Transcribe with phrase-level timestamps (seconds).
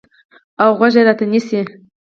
[0.63, 1.59] اوغوږ راته نیسي